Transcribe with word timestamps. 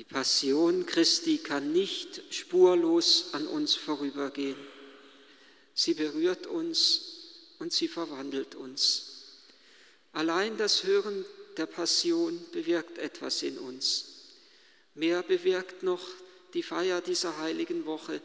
Die 0.00 0.04
Passion 0.04 0.86
Christi 0.86 1.36
kann 1.36 1.74
nicht 1.74 2.22
spurlos 2.30 3.26
an 3.32 3.46
uns 3.46 3.74
vorübergehen. 3.74 4.56
Sie 5.74 5.92
berührt 5.92 6.46
uns 6.46 7.02
und 7.58 7.74
sie 7.74 7.86
verwandelt 7.86 8.54
uns. 8.54 9.26
Allein 10.12 10.56
das 10.56 10.84
Hören 10.84 11.26
der 11.58 11.66
Passion 11.66 12.42
bewirkt 12.50 12.96
etwas 12.96 13.42
in 13.42 13.58
uns. 13.58 14.06
Mehr 14.94 15.22
bewirkt 15.22 15.82
noch 15.82 16.00
die 16.54 16.62
Feier 16.62 17.02
dieser 17.02 17.36
heiligen 17.36 17.84
Woche, 17.84 18.22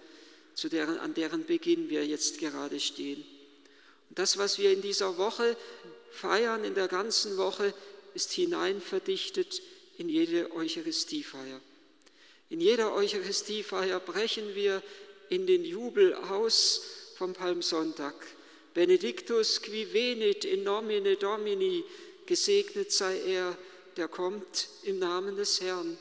zu 0.54 0.70
deren, 0.70 0.98
an 1.00 1.14
deren 1.14 1.46
Beginn 1.46 1.90
wir 1.90 2.06
jetzt 2.06 2.40
gerade 2.40 2.80
stehen. 2.80 3.22
Und 4.10 4.18
das, 4.18 4.38
was 4.38 4.60
wir 4.60 4.72
in 4.72 4.82
dieser 4.82 5.18
Woche 5.18 5.58
feiern, 6.10 6.64
in 6.64 6.74
der 6.74 6.88
ganzen 6.88 7.36
Woche, 7.36 7.74
ist 8.14 8.32
hineinverdichtet 8.32 9.62
in 9.98 10.10
jede 10.10 10.52
Eucharistiefeier. 10.52 11.62
In 12.50 12.62
jeder 12.62 12.94
Eucharistiefeier 12.94 14.00
brechen 14.00 14.56
wir 14.56 14.82
in 15.30 15.48
den 15.48 15.66
Jubel 15.66 16.14
aus 16.14 16.82
vom 17.16 17.34
Palmsonntag. 17.34 18.14
Benedictus 18.74 19.62
qui 19.62 19.92
venit 19.94 20.46
in 20.46 20.64
nomine 20.64 21.16
Domini, 21.16 21.84
gesegnet 22.26 22.92
sei 22.92 23.20
er, 23.22 23.58
der 23.96 24.08
kommt 24.08 24.68
im 24.84 25.00
Namen 25.00 25.38
des 25.38 25.62
Herrn, 25.62 25.98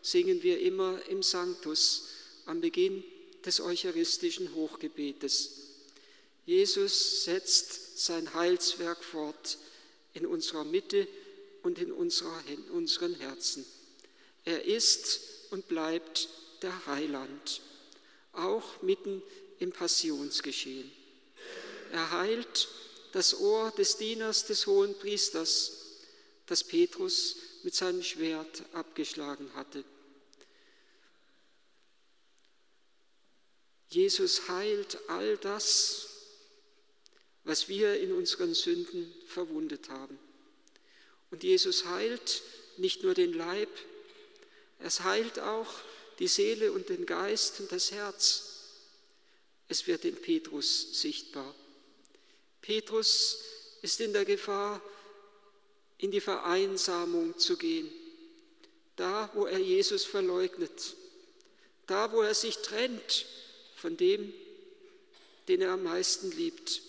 singen 0.00 0.42
wir 0.42 0.60
immer 0.60 1.00
im 1.08 1.22
Sanctus 1.22 2.08
am 2.46 2.60
Beginn 2.60 3.02
des 3.44 3.60
eucharistischen 3.60 4.54
Hochgebetes. 4.54 5.62
Jesus 6.46 7.24
setzt 7.24 7.98
sein 7.98 8.32
Heilswerk 8.34 9.02
fort 9.02 9.58
in 10.14 10.26
unserer 10.26 10.64
Mitte 10.64 11.06
und 11.62 11.78
in, 11.78 11.92
unseren 11.92 13.14
Herzen. 13.14 13.64
Er 14.44 14.64
ist 14.64 15.20
und 15.50 15.68
bleibt 15.68 16.28
der 16.62 16.86
Heiland, 16.86 17.60
auch 18.32 18.82
mitten 18.82 19.22
im 19.58 19.72
Passionsgeschehen. 19.72 20.90
Er 21.92 22.10
heilt 22.10 22.68
das 23.12 23.38
Ohr 23.38 23.70
des 23.72 23.98
Dieners 23.98 24.46
des 24.46 24.66
hohen 24.66 24.98
Priesters, 24.98 25.72
das 26.46 26.64
Petrus 26.64 27.36
mit 27.62 27.74
seinem 27.74 28.02
Schwert 28.02 28.64
abgeschlagen 28.72 29.52
hatte. 29.54 29.84
Jesus 33.90 34.48
heilt 34.48 34.98
all 35.08 35.36
das, 35.36 36.08
was 37.44 37.68
wir 37.68 38.00
in 38.00 38.12
unseren 38.12 38.54
Sünden 38.54 39.12
verwundet 39.26 39.90
haben. 39.90 40.18
Und 41.32 41.42
Jesus 41.42 41.86
heilt 41.86 42.42
nicht 42.76 43.02
nur 43.02 43.14
den 43.14 43.32
Leib, 43.32 43.70
es 44.78 45.00
heilt 45.00 45.40
auch 45.40 45.72
die 46.18 46.28
Seele 46.28 46.72
und 46.72 46.88
den 46.90 47.06
Geist 47.06 47.58
und 47.60 47.72
das 47.72 47.90
Herz. 47.90 48.44
Es 49.66 49.86
wird 49.86 50.04
in 50.04 50.14
Petrus 50.14 51.00
sichtbar. 51.00 51.54
Petrus 52.60 53.38
ist 53.80 54.00
in 54.00 54.12
der 54.12 54.26
Gefahr, 54.26 54.82
in 55.98 56.10
die 56.10 56.20
Vereinsamung 56.20 57.38
zu 57.38 57.56
gehen. 57.56 57.90
Da, 58.96 59.30
wo 59.34 59.46
er 59.46 59.58
Jesus 59.58 60.04
verleugnet. 60.04 60.94
Da, 61.86 62.12
wo 62.12 62.20
er 62.20 62.34
sich 62.34 62.58
trennt 62.58 63.24
von 63.76 63.96
dem, 63.96 64.32
den 65.48 65.62
er 65.62 65.72
am 65.72 65.84
meisten 65.84 66.30
liebt. 66.32 66.82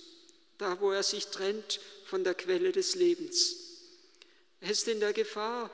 Da, 0.58 0.82
wo 0.82 0.92
er 0.92 1.04
sich 1.04 1.28
trennt 1.28 1.80
von 2.06 2.24
der 2.26 2.34
Quelle 2.34 2.74
des 2.74 2.96
Lebens. 2.96 3.64
Er 4.64 4.70
ist 4.70 4.88
in 4.88 5.02
der 5.02 5.12
Gefahr, 5.12 5.70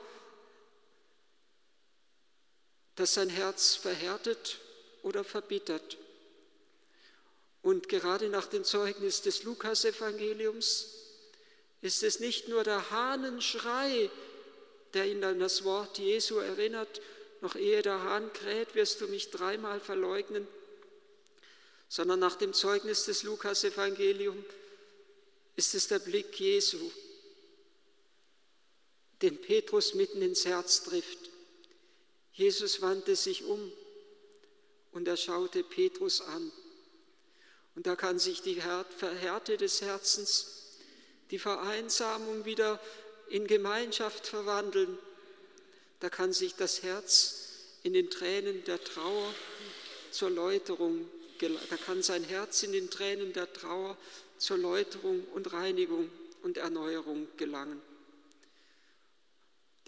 dass 2.96 3.14
sein 3.14 3.28
Herz 3.28 3.76
verhärtet 3.76 4.58
oder 5.04 5.22
verbittert. 5.22 5.96
Und 7.62 7.88
gerade 7.88 8.28
nach 8.28 8.46
dem 8.46 8.64
Zeugnis 8.64 9.22
des 9.22 9.44
Lukasevangeliums 9.44 10.88
ist 11.82 12.02
es 12.02 12.18
nicht 12.18 12.48
nur 12.48 12.64
der 12.64 12.90
Hahnenschrei, 12.90 14.10
der 14.92 15.06
ihn 15.06 15.22
an 15.22 15.38
das 15.38 15.62
Wort 15.62 15.98
Jesu 15.98 16.38
erinnert, 16.38 17.00
noch 17.42 17.54
ehe 17.54 17.82
der 17.82 18.02
Hahn 18.02 18.32
kräht, 18.32 18.74
wirst 18.74 19.00
du 19.00 19.06
mich 19.06 19.30
dreimal 19.30 19.78
verleugnen, 19.78 20.48
sondern 21.88 22.18
nach 22.18 22.34
dem 22.34 22.52
Zeugnis 22.52 23.04
des 23.04 23.22
Lukasevangeliums 23.22 24.44
ist 25.54 25.76
es 25.76 25.86
der 25.86 26.00
Blick 26.00 26.40
Jesu, 26.40 26.90
den 29.22 29.40
Petrus 29.40 29.94
mitten 29.94 30.22
ins 30.22 30.44
Herz 30.44 30.82
trifft. 30.82 31.30
Jesus 32.32 32.80
wandte 32.80 33.16
sich 33.16 33.44
um 33.44 33.72
und 34.92 35.06
er 35.06 35.16
schaute 35.16 35.62
Petrus 35.62 36.20
an. 36.20 36.50
Und 37.74 37.86
da 37.86 37.96
kann 37.96 38.18
sich 38.18 38.42
die 38.42 38.60
Verhärte 38.96 39.56
des 39.56 39.82
Herzens, 39.82 40.78
die 41.30 41.38
Vereinsamung 41.38 42.44
wieder 42.44 42.80
in 43.28 43.46
Gemeinschaft 43.46 44.26
verwandeln. 44.26 44.98
Da 46.00 46.10
kann 46.10 46.32
sich 46.32 46.54
das 46.54 46.82
Herz 46.82 47.48
in 47.82 47.92
den 47.92 48.10
Tränen 48.10 48.64
der 48.64 48.82
Trauer 48.82 49.34
zur 50.10 50.30
Läuterung, 50.30 51.08
da 51.40 51.76
kann 51.76 52.02
sein 52.02 52.24
Herz 52.24 52.62
in 52.62 52.72
den 52.72 52.90
Tränen 52.90 53.32
der 53.32 53.50
Trauer 53.50 53.96
zur 54.36 54.58
Läuterung 54.58 55.24
und 55.34 55.52
Reinigung 55.52 56.10
und 56.42 56.58
Erneuerung 56.58 57.28
gelangen. 57.36 57.80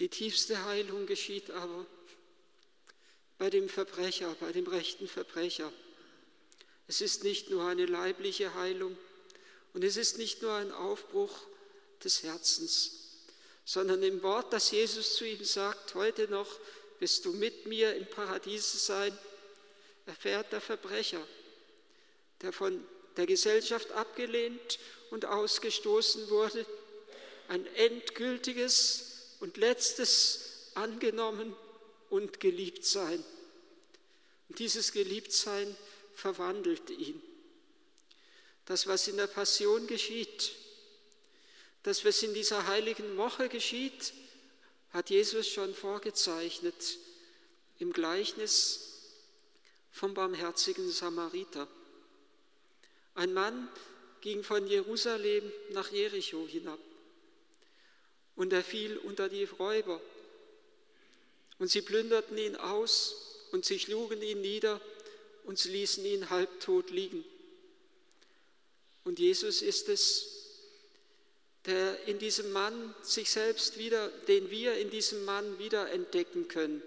Die 0.02 0.08
tiefste 0.08 0.64
Heilung 0.64 1.06
geschieht 1.06 1.52
aber 1.52 1.86
bei 3.38 3.50
dem 3.50 3.68
Verbrecher, 3.68 4.34
bei 4.40 4.50
dem 4.50 4.66
rechten 4.66 5.06
Verbrecher. 5.06 5.72
Es 6.88 7.00
ist 7.00 7.22
nicht 7.22 7.50
nur 7.50 7.68
eine 7.68 7.86
leibliche 7.86 8.52
Heilung 8.54 8.98
und 9.74 9.84
es 9.84 9.96
ist 9.96 10.18
nicht 10.18 10.42
nur 10.42 10.54
ein 10.54 10.72
Aufbruch 10.72 11.46
des 12.02 12.24
Herzens, 12.24 13.12
sondern 13.64 14.02
im 14.02 14.24
Wort, 14.24 14.52
das 14.52 14.72
Jesus 14.72 15.14
zu 15.14 15.24
ihm 15.24 15.44
sagt, 15.44 15.94
heute 15.94 16.26
noch 16.26 16.50
wirst 16.98 17.24
du 17.24 17.32
mit 17.32 17.66
mir 17.66 17.94
im 17.94 18.06
Paradies 18.06 18.84
sein, 18.84 19.16
erfährt 20.06 20.50
der 20.50 20.60
Verbrecher, 20.60 21.24
der 22.40 22.52
von 22.52 22.84
der 23.16 23.26
Gesellschaft 23.26 23.92
abgelehnt 23.92 24.80
und 25.12 25.26
ausgestoßen 25.26 26.28
wurde, 26.28 26.66
ein 27.46 27.64
endgültiges 27.76 29.11
und 29.42 29.56
letztes 29.56 30.70
angenommen 30.74 31.52
und 32.10 32.38
geliebt 32.38 32.84
sein. 32.84 33.22
Und 34.48 34.58
dieses 34.60 34.92
Geliebtsein 34.92 35.76
verwandelt 36.14 36.88
ihn. 36.90 37.20
Das, 38.66 38.86
was 38.86 39.08
in 39.08 39.16
der 39.16 39.26
Passion 39.26 39.88
geschieht, 39.88 40.52
das, 41.82 42.04
was 42.04 42.22
in 42.22 42.32
dieser 42.34 42.68
heiligen 42.68 43.16
Woche 43.16 43.48
geschieht, 43.48 44.12
hat 44.92 45.10
Jesus 45.10 45.48
schon 45.48 45.74
vorgezeichnet 45.74 46.98
im 47.80 47.92
Gleichnis 47.92 49.08
vom 49.90 50.14
barmherzigen 50.14 50.88
Samariter. 50.88 51.66
Ein 53.16 53.34
Mann 53.34 53.68
ging 54.20 54.44
von 54.44 54.68
Jerusalem 54.68 55.50
nach 55.70 55.90
Jericho 55.90 56.46
hinab 56.46 56.78
und 58.36 58.52
er 58.52 58.62
fiel 58.62 58.96
unter 58.98 59.28
die 59.28 59.44
Räuber. 59.44 60.00
Und 61.58 61.70
sie 61.70 61.82
plünderten 61.82 62.36
ihn 62.38 62.56
aus 62.56 63.46
und 63.52 63.64
sie 63.64 63.78
schlugen 63.78 64.22
ihn 64.22 64.40
nieder 64.40 64.80
und 65.44 65.58
sie 65.58 65.70
ließen 65.70 66.04
ihn 66.04 66.30
halbtot 66.30 66.90
liegen. 66.90 67.24
Und 69.04 69.18
Jesus 69.18 69.62
ist 69.62 69.88
es, 69.88 70.42
der 71.66 72.06
in 72.06 72.18
diesem 72.18 72.52
Mann 72.52 72.94
sich 73.02 73.30
selbst 73.30 73.78
wieder, 73.78 74.08
den 74.26 74.50
wir 74.50 74.74
in 74.74 74.90
diesem 74.90 75.24
Mann 75.24 75.58
wieder 75.58 75.90
entdecken 75.90 76.48
können. 76.48 76.82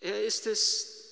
Er 0.00 0.24
ist 0.24 0.46
es, 0.46 1.02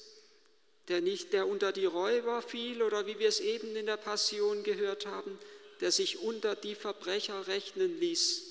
der 0.89 1.01
nicht, 1.01 1.33
der 1.33 1.47
unter 1.47 1.73
die 1.73 1.85
Räuber 1.85 2.43
fiel 2.43 2.83
oder 2.83 3.07
wie 3.07 3.19
wir 3.19 3.29
es 3.29 3.41
eben 3.41 3.77
in 3.77 3.87
der 3.87 3.97
Passion 3.97 4.63
gehört 4.65 5.07
haben, 5.07 5.39
der 5.81 5.93
sich 5.93 6.19
unter 6.19 6.55
die 6.57 6.75
Verbrecher 6.75 7.47
rechnen 7.47 7.99
ließ. 7.99 8.43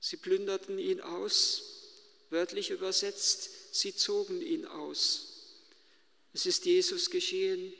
Sie 0.00 0.16
plünderten 0.16 0.78
ihn 0.78 1.00
aus, 1.00 1.62
wörtlich 2.30 2.70
übersetzt, 2.70 3.50
sie 3.72 3.94
zogen 3.94 4.40
ihn 4.40 4.64
aus. 4.66 5.26
Es 6.32 6.46
ist 6.46 6.64
Jesus 6.64 7.10
geschehen. 7.10 7.72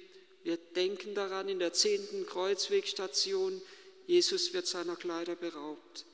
Wir 0.43 0.57
denken 0.57 1.15
daran 1.15 1.49
in 1.49 1.59
der 1.59 1.73
zehnten 1.73 2.27
Kreuzwegstation, 2.27 3.61
Jesus 4.07 4.53
wird 4.53 4.67
seiner 4.67 4.97
Kleider 4.97 5.37
beraubt. 5.37 6.05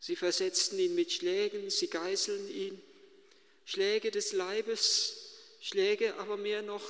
Sie 0.00 0.16
versetzten 0.16 0.78
ihn 0.78 0.94
mit 0.94 1.12
Schlägen, 1.12 1.70
sie 1.70 1.88
geißeln 1.88 2.50
ihn. 2.50 2.80
Schläge 3.64 4.10
des 4.10 4.32
Leibes, 4.32 5.14
Schläge 5.60 6.14
aber 6.16 6.36
mehr 6.36 6.62
noch, 6.62 6.84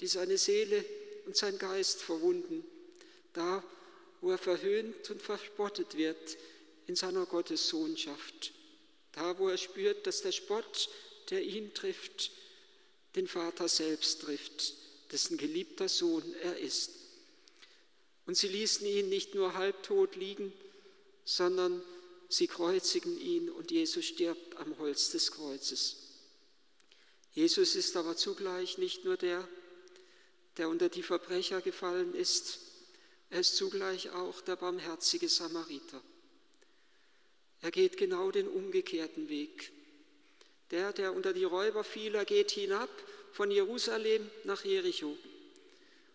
die 0.00 0.06
seine 0.06 0.36
Seele 0.36 0.84
und 1.26 1.36
sein 1.36 1.58
Geist 1.58 2.02
verwunden. 2.02 2.64
Da, 3.32 3.62
wo 4.20 4.30
er 4.30 4.38
verhöhnt 4.38 5.10
und 5.10 5.22
verspottet 5.22 5.96
wird 5.96 6.36
in 6.86 6.96
seiner 6.96 7.26
Gottessohnschaft. 7.26 8.52
Da, 9.12 9.38
wo 9.38 9.48
er 9.48 9.58
spürt, 9.58 10.06
dass 10.06 10.22
der 10.22 10.32
Spott, 10.32 10.88
der 11.30 11.42
ihn 11.42 11.74
trifft, 11.74 12.30
den 13.16 13.28
Vater 13.28 13.68
selbst 13.68 14.22
trifft, 14.22 14.74
dessen 15.12 15.36
geliebter 15.36 15.88
Sohn 15.88 16.24
er 16.42 16.58
ist. 16.58 16.90
Und 18.26 18.36
sie 18.36 18.48
ließen 18.48 18.86
ihn 18.86 19.08
nicht 19.08 19.34
nur 19.34 19.54
halbtot 19.54 20.16
liegen, 20.16 20.52
sondern 21.24 21.82
sie 22.28 22.46
kreuzigen 22.46 23.18
ihn 23.18 23.50
und 23.50 23.70
Jesus 23.70 24.04
stirbt 24.04 24.56
am 24.56 24.78
Holz 24.78 25.10
des 25.10 25.32
Kreuzes. 25.32 25.96
Jesus 27.32 27.74
ist 27.74 27.96
aber 27.96 28.16
zugleich 28.16 28.78
nicht 28.78 29.04
nur 29.04 29.16
der, 29.16 29.46
der 30.56 30.68
unter 30.68 30.88
die 30.88 31.02
Verbrecher 31.02 31.60
gefallen 31.60 32.14
ist, 32.14 32.58
er 33.30 33.40
ist 33.40 33.56
zugleich 33.56 34.10
auch 34.10 34.40
der 34.40 34.56
barmherzige 34.56 35.28
Samariter. 35.28 36.02
Er 37.60 37.70
geht 37.70 37.96
genau 37.96 38.30
den 38.30 38.48
umgekehrten 38.48 39.28
Weg. 39.28 39.72
Der, 40.70 40.92
der 40.92 41.14
unter 41.14 41.32
die 41.32 41.44
Räuber 41.44 41.82
fiel, 41.84 42.14
er 42.14 42.24
geht 42.24 42.50
hinab 42.50 42.90
von 43.32 43.50
Jerusalem 43.50 44.30
nach 44.44 44.64
Jericho. 44.64 45.16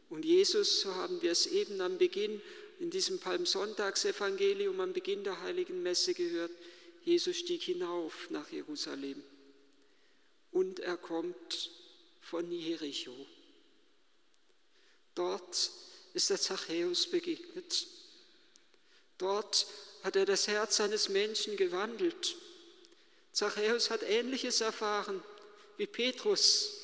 Und 0.10 0.26
Jesus, 0.26 0.82
so 0.82 0.94
haben 0.96 1.22
wir 1.22 1.32
es 1.32 1.48
eben 1.48 1.82
am 1.82 1.98
Beginn 1.98 2.42
in 2.80 2.90
diesem 2.90 3.20
Palmsonntagsevangelium 3.20 4.80
am 4.80 4.94
Beginn 4.94 5.24
der 5.24 5.42
heiligen 5.42 5.82
Messe 5.84 6.14
gehört, 6.14 6.52
Jesus 7.04 7.38
stieg 7.38 7.62
hinauf 7.64 8.30
nach 8.30 8.52
Jerusalem 8.52 9.22
und 10.52 10.80
er 10.80 10.98
kommt 10.98 11.72
von 12.22 12.50
Jericho. 12.52 13.14
Dort 15.16 15.72
ist 16.14 16.30
er 16.30 16.40
Zachäus 16.40 17.08
begegnet. 17.08 17.88
Dort 19.18 19.68
hat 20.04 20.16
er 20.16 20.26
das 20.26 20.48
Herz 20.48 20.80
eines 20.80 21.10
Menschen 21.10 21.58
gewandelt. 21.58 22.36
Zachäus 23.32 23.90
hat 23.90 24.04
Ähnliches 24.04 24.62
erfahren 24.62 25.24
wie 25.78 25.88
Petrus, 25.88 26.78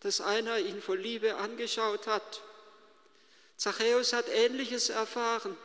dass 0.00 0.20
einer 0.20 0.58
ihn 0.58 0.82
vor 0.82 0.96
Liebe 0.96 1.36
angeschaut 1.36 2.06
hat. 2.06 2.42
Zachäus 3.56 4.12
hat 4.12 4.28
Ähnliches 4.28 4.90
erfahren 4.90 5.56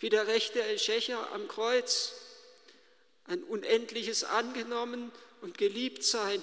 wie 0.00 0.08
der 0.08 0.26
rechte 0.26 0.78
Schächer 0.78 1.30
am 1.32 1.48
Kreuz, 1.48 2.12
ein 3.26 3.42
unendliches 3.44 4.24
Angenommen 4.24 5.12
und 5.40 5.56
Geliebtsein. 5.56 6.42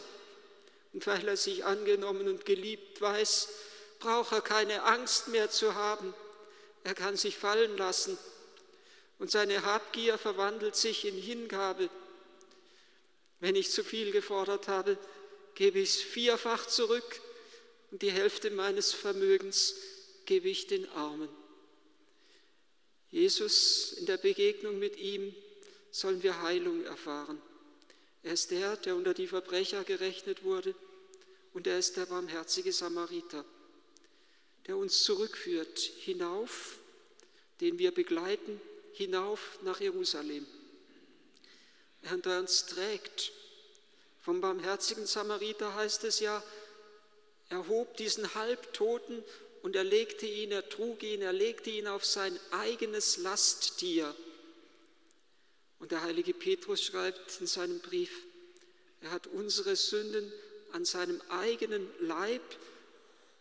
Und 0.94 1.06
weil 1.07 1.28
er 1.28 1.38
sich 1.38 1.63
angenommen 1.63 2.28
und 2.28 2.45
geliebt 2.45 3.00
weiß, 3.01 3.50
braucht 4.01 4.33
er 4.33 4.42
keine 4.42 4.83
Angst 4.83 5.30
mehr 5.30 5.50
zu 5.50 5.75
haben. 5.75 6.13
Er 6.83 6.94
kann 6.94 7.15
sich 7.15 7.38
fallen 7.38 7.77
lassen 7.77 8.18
und 9.19 9.31
seine 9.31 9.63
Habgier 9.63 10.18
verwandelt 10.18 10.75
sich 10.75 11.06
in 11.06 11.15
Hingabe. 11.15 11.89
Wenn 13.39 13.56
ich 13.56 13.71
zu 13.71 13.83
viel 13.83 14.12
gefordert 14.12 14.68
habe, 14.68 14.98
gebe 15.56 15.80
ich 15.80 15.89
es 15.89 16.01
vierfach 16.01 16.65
zurück 16.68 17.21
und 17.92 18.01
die 18.01 18.12
Hälfte 18.12 18.51
meines 18.51 18.94
Vermögens 18.94 19.75
gebe 20.25 20.50
ich 20.50 20.68
den 20.68 20.89
Armen. 20.89 21.30
Jesus, 23.09 23.94
in 23.94 24.06
der 24.06 24.18
Begegnung 24.18 24.80
mit 24.80 24.97
ihm 24.97 25.36
sollen 25.92 26.24
wir 26.24 26.42
Heilung 26.42 26.83
erfahren. 26.86 27.42
Er 28.24 28.33
ist 28.33 28.51
der, 28.51 28.77
der 28.77 28.95
unter 28.95 29.13
die 29.13 29.27
Verbrecher 29.27 29.83
gerechnet 29.83 30.44
wurde 30.44 30.74
und 31.54 31.68
er 31.68 31.77
ist 31.77 31.97
der 31.97 32.06
barmherzige 32.06 32.71
Samariter 32.71 33.44
der 34.67 34.77
uns 34.77 35.03
zurückführt 35.03 35.79
hinauf, 35.79 36.77
den 37.59 37.79
wir 37.79 37.91
begleiten, 37.91 38.59
hinauf 38.93 39.59
nach 39.63 39.79
Jerusalem. 39.79 40.45
Er 42.03 42.17
der 42.17 42.39
uns 42.39 42.65
trägt. 42.65 43.31
Vom 44.21 44.41
barmherzigen 44.41 45.05
Samariter 45.05 45.73
heißt 45.75 46.03
es 46.03 46.19
ja, 46.19 46.43
er 47.49 47.67
hob 47.67 47.97
diesen 47.97 48.33
Halbtoten 48.33 49.23
und 49.61 49.75
er 49.75 49.83
legte 49.83 50.25
ihn, 50.25 50.51
er 50.51 50.67
trug 50.69 51.03
ihn, 51.03 51.21
er 51.21 51.33
legte 51.33 51.69
ihn 51.69 51.87
auf 51.87 52.05
sein 52.05 52.39
eigenes 52.51 53.17
Lasttier. 53.17 54.15
Und 55.79 55.91
der 55.91 56.03
heilige 56.03 56.33
Petrus 56.33 56.83
schreibt 56.83 57.41
in 57.41 57.47
seinem 57.47 57.79
Brief, 57.79 58.11
er 59.01 59.11
hat 59.11 59.27
unsere 59.27 59.75
Sünden 59.75 60.31
an 60.71 60.85
seinem 60.85 61.21
eigenen 61.29 61.89
Leib 61.99 62.43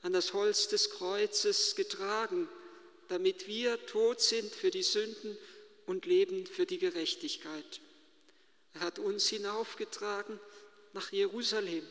an 0.02 0.12
das 0.12 0.32
Holz 0.32 0.68
des 0.68 0.90
Kreuzes 0.90 1.74
getragen, 1.76 2.48
damit 3.08 3.46
wir 3.46 3.84
tot 3.86 4.20
sind 4.20 4.52
für 4.52 4.70
die 4.70 4.82
Sünden 4.82 5.36
und 5.86 6.06
leben 6.06 6.46
für 6.46 6.66
die 6.66 6.78
Gerechtigkeit. 6.78 7.80
Er 8.74 8.80
hat 8.82 8.98
uns 8.98 9.28
hinaufgetragen 9.28 10.38
nach 10.92 11.12
Jerusalem. 11.12 11.86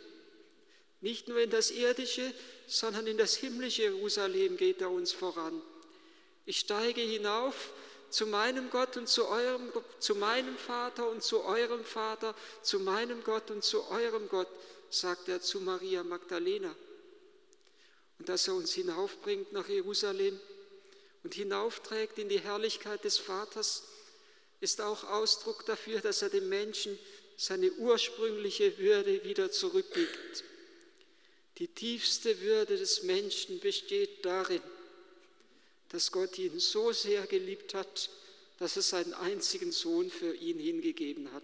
Nicht 1.01 1.27
nur 1.27 1.39
in 1.39 1.49
das 1.49 1.71
irdische, 1.71 2.33
sondern 2.67 3.07
in 3.07 3.17
das 3.17 3.35
himmlische 3.35 3.83
Jerusalem 3.83 4.57
geht 4.57 4.81
er 4.81 4.89
uns 4.89 5.11
voran. 5.11 5.61
Ich 6.45 6.59
steige 6.59 7.01
hinauf 7.01 7.73
zu 8.09 8.25
meinem 8.25 8.69
Gott 8.69 8.97
und 8.97 9.07
zu 9.07 9.27
eurem, 9.27 9.71
zu 9.99 10.15
meinem 10.15 10.57
Vater 10.57 11.09
und 11.09 11.21
zu 11.21 11.43
eurem 11.43 11.83
Vater, 11.83 12.33
zu 12.63 12.79
meinem 12.79 13.23
Gott 13.23 13.51
und 13.51 13.63
zu 13.63 13.87
eurem 13.89 14.27
Gott, 14.29 14.47
sagt 14.89 15.29
er 15.29 15.41
zu 15.41 15.59
Maria 15.61 16.03
Magdalena 16.03 16.73
und 18.19 18.29
dass 18.29 18.47
er 18.47 18.55
uns 18.55 18.73
hinaufbringt 18.73 19.51
nach 19.53 19.67
Jerusalem 19.67 20.39
und 21.23 21.33
hinaufträgt 21.33 22.19
in 22.19 22.29
die 22.29 22.39
Herrlichkeit 22.39 23.03
des 23.03 23.17
Vaters, 23.17 23.83
ist 24.61 24.81
auch 24.81 25.05
Ausdruck 25.05 25.65
dafür, 25.65 26.01
dass 26.01 26.21
er 26.21 26.29
dem 26.29 26.49
Menschen 26.49 26.99
seine 27.37 27.71
ursprüngliche 27.71 28.77
Würde 28.77 29.23
wieder 29.23 29.51
zurückgibt. 29.51 30.43
Die 31.57 31.67
tiefste 31.67 32.41
Würde 32.41 32.77
des 32.77 33.03
Menschen 33.03 33.59
besteht 33.59 34.25
darin, 34.25 34.61
dass 35.89 36.11
Gott 36.11 36.37
ihn 36.37 36.59
so 36.59 36.91
sehr 36.91 37.25
geliebt 37.27 37.73
hat, 37.73 38.09
dass 38.59 38.75
er 38.75 38.81
seinen 38.81 39.13
einzigen 39.13 39.71
Sohn 39.71 40.09
für 40.09 40.35
ihn 40.35 40.59
hingegeben 40.59 41.31
hat. 41.31 41.43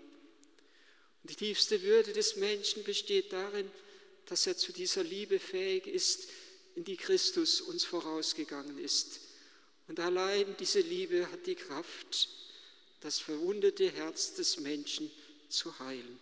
Und 1.24 1.32
die 1.32 1.36
tiefste 1.36 1.82
Würde 1.82 2.12
des 2.12 2.36
Menschen 2.36 2.84
besteht 2.84 3.32
darin, 3.32 3.72
dass 4.26 4.46
er 4.48 4.58
zu 4.58 4.74
dieser 4.74 5.04
Liebe 5.04 5.40
fähig 5.40 5.88
ist, 5.88 6.28
in 6.76 6.84
die 6.84 6.98
Christus 6.98 7.62
uns 7.62 7.84
vorausgegangen 7.84 8.78
ist. 8.78 9.22
Und 9.88 10.00
allein 10.00 10.56
diese 10.60 10.82
Liebe 10.82 11.32
hat 11.32 11.46
die 11.46 11.56
Kraft, 11.56 12.30
das 13.02 13.20
verwundete 13.20 13.90
Herz 13.92 14.34
des 14.34 14.60
Menschen 14.60 15.10
zu 15.50 15.78
heilen. 15.80 16.20